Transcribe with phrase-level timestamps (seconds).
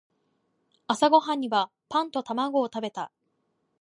[0.87, 3.11] 朝ごはんにはパンと卵を食べた。